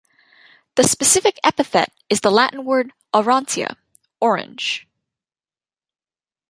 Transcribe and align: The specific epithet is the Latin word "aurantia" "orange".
The 0.77 0.83
specific 0.83 1.39
epithet 1.43 1.93
is 2.09 2.21
the 2.21 2.31
Latin 2.31 2.65
word 2.65 2.91
"aurantia" 3.13 3.75
"orange". 4.19 4.87